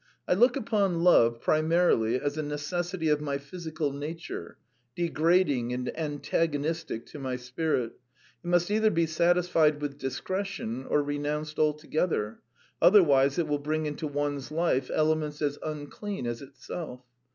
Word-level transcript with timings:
I 0.27 0.33
look 0.33 0.55
upon 0.55 1.03
love 1.03 1.41
primarily 1.41 2.19
as 2.19 2.35
a 2.35 2.41
necessity 2.41 3.07
of 3.09 3.21
my 3.21 3.37
physical 3.37 3.93
nature, 3.93 4.57
degrading 4.95 5.73
and 5.73 5.95
antagonistic 5.95 7.05
to 7.05 7.19
my 7.19 7.35
spirit; 7.35 7.91
it 8.43 8.47
must 8.47 8.71
either 8.71 8.89
be 8.89 9.05
satisfied 9.05 9.79
with 9.79 9.99
discretion 9.99 10.85
or 10.87 11.03
renounced 11.03 11.59
altogether, 11.59 12.39
otherwise 12.81 13.37
it 13.37 13.47
will 13.47 13.59
bring 13.59 13.85
into 13.85 14.07
one's 14.07 14.51
life 14.51 14.89
elements 14.91 15.39
as 15.39 15.59
unclean 15.63 16.25
as 16.25 16.41
itself. 16.41 17.03